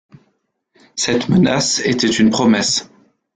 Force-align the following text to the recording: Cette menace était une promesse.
Cette 0.95 1.29
menace 1.29 1.77
était 1.85 2.09
une 2.09 2.31
promesse. 2.31 2.89